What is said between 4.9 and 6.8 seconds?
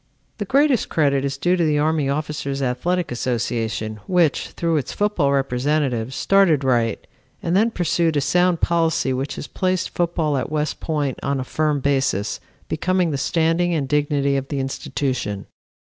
football representatives, started